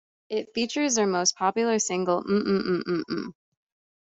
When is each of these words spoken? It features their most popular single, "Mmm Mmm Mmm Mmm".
It 0.29 0.55
features 0.55 0.95
their 0.95 1.05
most 1.05 1.35
popular 1.35 1.77
single, 1.77 2.23
"Mmm 2.23 2.41
Mmm 2.43 2.79
Mmm 2.81 3.01
Mmm". 3.07 3.33